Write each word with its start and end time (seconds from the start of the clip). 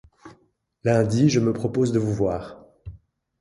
Lundi, 0.83 1.29
je 1.29 1.39
me 1.39 1.53
propose 1.53 1.91
de 1.91 1.99
vous 1.99 2.11
voir. 2.15 2.65